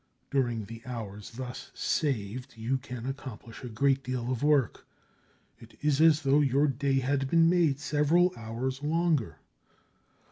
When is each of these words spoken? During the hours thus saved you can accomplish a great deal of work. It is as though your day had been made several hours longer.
During 0.31 0.65
the 0.65 0.81
hours 0.83 1.29
thus 1.29 1.69
saved 1.75 2.55
you 2.57 2.79
can 2.79 3.05
accomplish 3.05 3.63
a 3.63 3.69
great 3.69 4.01
deal 4.03 4.31
of 4.31 4.41
work. 4.41 4.87
It 5.59 5.77
is 5.83 6.01
as 6.01 6.23
though 6.23 6.39
your 6.41 6.65
day 6.67 7.01
had 7.01 7.29
been 7.29 7.47
made 7.47 7.79
several 7.79 8.33
hours 8.35 8.81
longer. 8.81 9.37